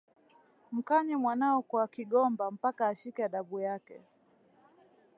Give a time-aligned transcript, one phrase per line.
[0.71, 3.97] Mkanye mwanao kwa kigomba mpaka ashike adabu ake.